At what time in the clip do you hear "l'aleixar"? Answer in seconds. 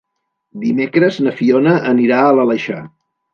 2.39-2.81